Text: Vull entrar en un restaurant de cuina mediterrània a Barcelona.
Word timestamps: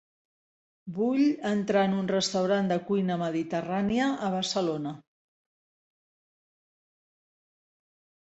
Vull 0.99 1.19
entrar 1.49 1.81
en 1.89 1.93
un 1.97 2.07
restaurant 2.11 2.71
de 2.71 2.77
cuina 2.87 3.17
mediterrània 3.23 4.09
a 4.29 4.31
Barcelona. 4.37 4.95